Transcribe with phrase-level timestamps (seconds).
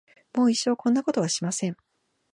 [0.35, 1.77] もう一生こんなことはしません。